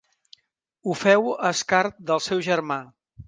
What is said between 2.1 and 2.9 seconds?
del seu germà.